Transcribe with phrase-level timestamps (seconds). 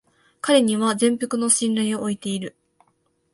[0.41, 2.55] 彼には全幅の信頼を置いている